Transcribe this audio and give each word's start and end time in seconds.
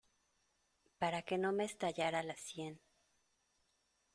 para 0.99 1.19
que 1.21 1.37
no 1.37 1.51
me 1.51 1.63
estallara 1.63 2.23
la 2.23 2.35
sien. 2.35 2.81